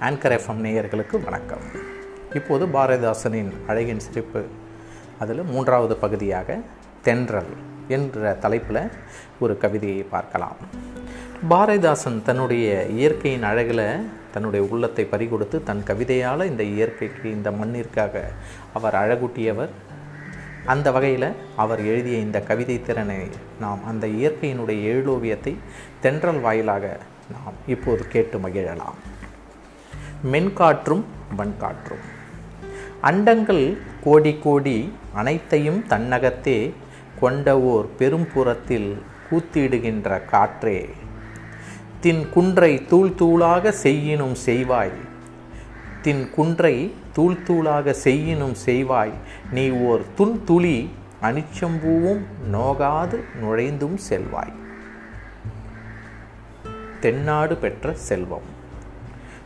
[0.00, 1.64] Anchor FM நேயர்களுக்கு வணக்கம்.
[2.34, 4.44] இப்போது பாரதிதாசனின் அழகின் சிரிப்பு.
[5.18, 6.58] அதில் மூன்றாவது பகுதியாக
[7.02, 7.50] தென்றல்
[7.88, 8.90] என்ற தலைப்பில்
[9.40, 10.56] ஒரு கவிதையை பார்க்கலாம்.
[11.50, 18.24] பாரதிதாசன் தன்னுடைய இயற்கையின் அழகில் தன்னுடைய உள்ளத்தை பறிகொடுத்து தன் கவிதையால் இந்த இயற்கைக்கு இந்த மண்ணிற்காக
[18.74, 19.74] அவர் அழகூட்டியவர்.
[20.66, 23.20] அந்த வகையில் அவர் எழுதிய இந்த கவிதை திறனை
[23.60, 25.56] நாம் அந்த இயற்கையினுடைய எழுலோவியத்தை
[26.00, 26.98] தென்றல் வாயிலாக
[27.32, 28.98] நாம் இப்போது கேட்டு மகிழலாம்.
[30.24, 31.02] மென்காற்றும்
[31.36, 32.04] வன்காற்றும்.
[33.02, 36.74] அண்டங்கள் கோடி கோடி அனைத்தையும் தன்னகத்தே
[37.20, 40.88] கொண்ட ஓர் பெரும்புறத்தில் கூத்திடுகின்ற காற்றே.
[42.00, 44.92] தின் குன்றை தூள் தூளாக செய்யினும் செய்வாய்.
[46.02, 49.12] தின் குன்றை தூள் தூளாக செய்யினும் செய்வாய்.
[49.50, 50.90] நீ ஓர் துன் துளி
[51.22, 52.20] அனிச்சம்பூவும்
[52.52, 54.52] நோகாது நுழைந்தும் செல்வாய்.
[57.00, 58.57] தென்னாடு பெற்ற செல்வம்.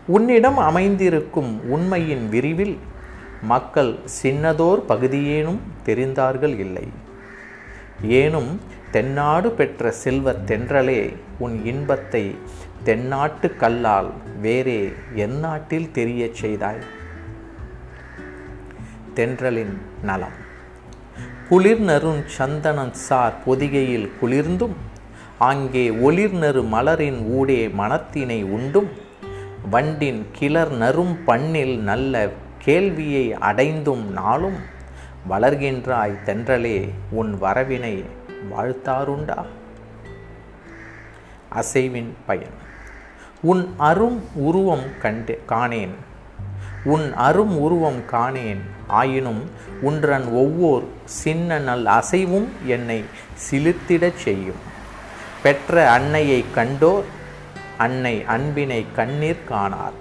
[0.06, 2.78] உன்னிடம் அமைந்திருக்கும் உண்மையின் விரிவில்
[3.42, 6.88] மக்கள் சின்னதோர் பகுதியேனும் தெரிந்தார்கள் இல்லை.
[8.02, 8.58] ஏனும்
[8.90, 12.34] தென்னாடு பெற்ற செல்வ தென்றலே உன் இன்பத்தை
[12.84, 16.82] தென்னாட்டு கல்லால் வேறே எந்நாட்டில் தெரியச் செய்தாய்.
[19.16, 20.36] தென்றலின் நலம்.
[21.48, 24.76] குளிர் நறும் சந்தனம் சார் பொதிகையில் குளிர்ந்தும்
[25.38, 28.90] அங்கே ஒளிர் நறு மலரின் ஊடே மனத்தினை உண்டும்.
[29.70, 34.56] வண்டின் கிளர் நறும் பண்ணில் நல்ல கேள்வியை அடைந்தும் நாளும்
[35.30, 38.04] வளர்கின்றாய் தென்றலே உன் வரவினை
[38.50, 39.44] வாழ்த்தாருண்டா?
[41.54, 42.54] அசைவின் பயன்.
[43.42, 45.94] உன் அரும் உருவம் கண்டு காணேன்.
[46.84, 48.60] உன் அரும் உருவம் காணேன்.
[48.86, 49.50] ஆயினும்
[49.80, 53.04] உன்றன் ஒவ்வொரு சின்ன நல் அசைவும் என்னை
[53.50, 54.70] சிலிர்த்திடச் செய்யும்.
[55.42, 57.04] பெற்ற அன்னையை கண்டோர்
[57.78, 59.98] அன்னை அன்பினை கண்ணீர் காணார்.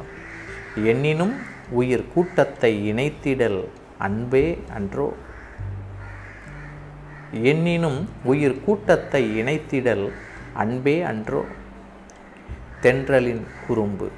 [0.76, 1.34] எண்ணினும்
[1.70, 3.68] உயிர் கூட்டத்தை இணைத்திடல்
[3.98, 5.14] அன்பே அன்றோ.
[7.32, 10.12] எண்ணினும் உயிர் கூட்டத்தை இணைத்திடல்
[10.54, 11.46] அன்பே அன்றோ.
[12.82, 14.10] தென்றலின் குறும்பு.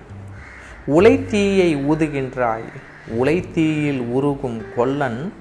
[0.88, 2.63] உலைத்தீயை ஊதுகின்றாய்.
[3.22, 5.34] உலைத்தீயில் உருகும் கொல்லன்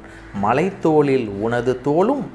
[0.43, 2.27] மலைத்தோளில் உனது தோளும்.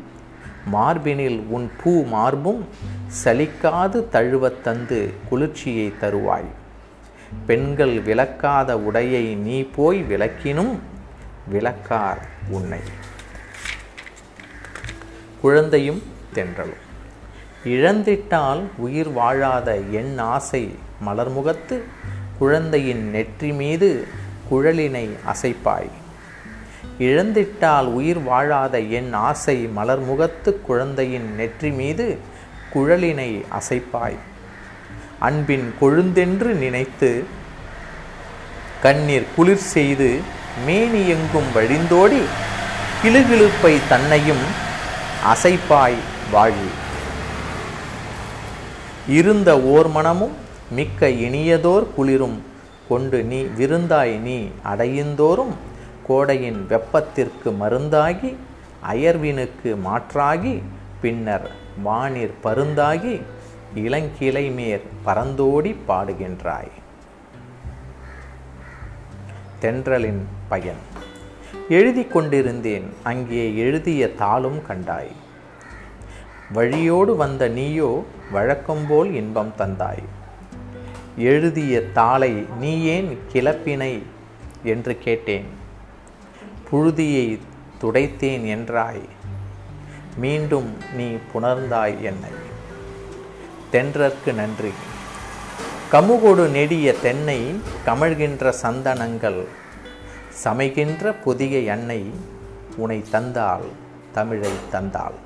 [0.74, 2.66] மார்பினில் உன் பூ மார்பும்.
[3.08, 6.50] சலிக்காது தழுவத் தந்து குளிர்ச்சியை தருவாய்.
[7.46, 10.80] பெண்கள் விளக்காத உடையை நீ போய் விளக்கினும்
[11.48, 12.20] விளக்கார்
[12.50, 12.80] உன்னை.
[15.42, 16.04] குழந்தையும்
[16.34, 16.86] தென்றலும்.
[17.66, 20.76] இழந்திட்டால் உயிர் வாழாத என் ஆசை
[21.06, 21.82] மலர்முகத்து
[22.38, 24.08] குழந்தையின் நெற்றி மீது
[24.52, 25.90] குழலினை அசைப்பாய்.
[27.00, 32.36] இழந்திட்டால் உயிர் வாழாத என் ஆசை மலர்முகத்து குழந்தையின் நெற்றி மீது
[32.74, 34.18] குழலினை அசைப்பாய்.
[35.28, 37.12] அன்பின் கொழுந்தென்று நினைத்து
[38.86, 40.10] கண்ணீர் குளிர் செய்து
[40.66, 42.22] மேனி எங்கும் வழிந்தோடி
[43.02, 44.44] கிளுகிழுப்பை தன்னையும்
[45.34, 45.98] அசைப்பாய்
[46.34, 46.70] வாழி.
[49.18, 50.36] இருந்த ஓர் மனமும்
[50.78, 52.38] மிக்க இனியதோர் குளிரும்
[52.90, 54.38] கொண்டு நீ விருந்தாய் நீ
[54.72, 55.54] அடையுந்தோறும்
[56.08, 58.32] கோடையின் வெப்பத்திற்கு மருந்தாகி
[58.92, 60.54] அயர்வினுக்கு மாற்றாகி
[61.02, 61.48] பின்னர்
[61.84, 63.22] வானிற் பருந்தாகி
[63.76, 66.72] இளங்கிளை மேற் பறந்தோடி பாடுகின்றாய்.
[69.62, 70.84] தென்றலின் பயன்.
[71.70, 75.12] எழுதி கொண்டிருந்தேன் அங்கே எழுதிய தாளும் கண்டாய்.
[76.54, 80.04] வழியோடு வந்த நீயோ வழக்கம்போல் இன்பம் தந்தாய்.
[81.18, 84.02] எழுதிய தாளை நீ ஏன் கிளப்பினை
[84.64, 85.46] என்று கேட்டேன்.
[86.72, 87.40] புழுதியை
[87.82, 89.08] துடைத்தேன் என்றாய்.
[90.18, 92.34] மீண்டும் நீ புணர்ந்தாய் என்னை.
[93.72, 94.72] தென்றற்கு நன்றி.
[95.92, 99.46] கமுகொடு நெடிய தென்னை கமழ்கின்ற சந்தனங்கள்
[100.44, 102.12] சமைகின்ற புதிய அன்னை
[102.78, 103.66] உனை தந்தாள்
[104.14, 105.18] தமிழை தந்தாள்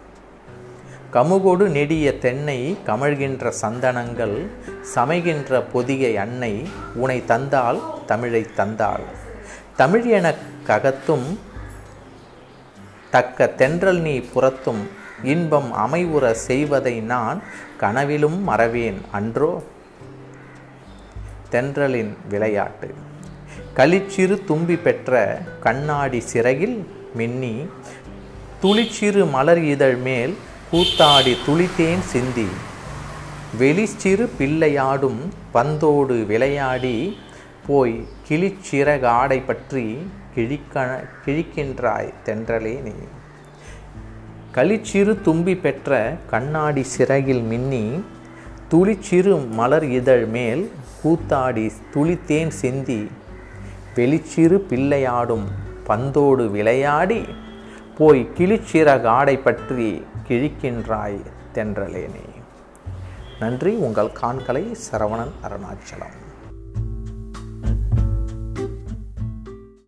[1.13, 4.47] கமுகொடு நெடிய தென்னை கமழ்கின்ற சந்தனங்கள்
[4.95, 9.03] சமைகின்ற புதிய அன்னை உனை தந்தால் தமிழை தந்தாள்
[9.75, 10.33] தமிழ் என
[10.67, 11.39] ககத்தும்
[13.11, 14.83] தக்க தென்றல் நீ புறத்தும்
[15.23, 17.41] இன்பம் அமைவுற செய்வதை நான்
[17.77, 19.63] கனவிலும் மறவேன் அன்றோ?
[21.51, 22.93] தென்றலின் விளையாட்டு.
[23.75, 27.65] களிச்சிறு தும்பி பெற்ற கண்ணாடி சிறகில் மின்னி
[28.61, 30.37] துளிச்சிறு மலர் இதழ் மேல்
[30.71, 32.47] கூத்தாடி துளித்தேன் சிந்தி.
[33.59, 37.17] வெளிச்சிறு பிள்ளையாடும் பந்தோடு விளையாடி
[37.67, 42.91] போய் கிளிச்சிறகாடை பற்றி கிழிக்க கிழிக்கின்றாய் தென்றலே நீ.
[44.53, 48.03] களிச்சிறு தும்பி பெற்ற கண்ணாடி சிறகில் மின்னி
[48.71, 50.71] துளிச்சிறு மலர் இதழ் மேல்
[51.03, 53.07] கூத்தாடி துளித்தேன் சிந்தி
[53.95, 55.47] வெளிச்சிறு பிள்ளையாடும்
[55.87, 57.25] பந்தோடு விளையாடி
[57.97, 61.21] போய் கிளிச்சிறகாடை பற்றி கிழிக்கின்றாய்
[61.53, 62.27] தென்றலேனே
[63.39, 66.17] நன்றி உங்கள் காண்களை சரவணன் அருணாச்சலம்.